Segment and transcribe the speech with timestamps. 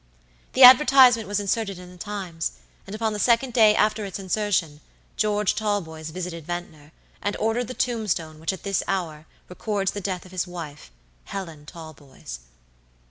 [0.53, 2.53] "The advertisement was inserted in the Times,
[2.87, 4.81] and upon the second day after its insertion
[5.15, 10.25] George Talboys visited Ventnor, and ordered the tombstone which at this hour records the death
[10.25, 10.89] of his wife,
[11.25, 12.39] Helen Talboys."